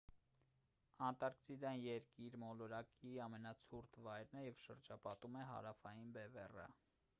[1.07, 6.69] անտարկտիկան երկիր մոլորակի ամենացուրտ վայրն է և շրջապատում է հարավային բևեռը